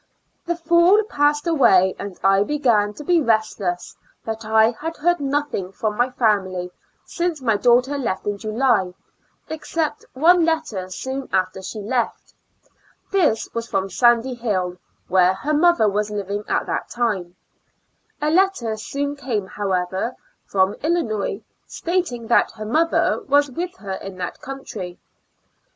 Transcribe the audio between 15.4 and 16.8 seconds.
mother was living at